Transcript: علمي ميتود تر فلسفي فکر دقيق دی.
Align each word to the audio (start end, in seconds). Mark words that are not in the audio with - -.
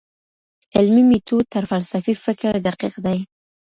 علمي 0.77 1.03
ميتود 1.11 1.45
تر 1.53 1.63
فلسفي 1.71 2.13
فکر 2.25 2.51
دقيق 2.67 2.95
دی. 3.05 3.19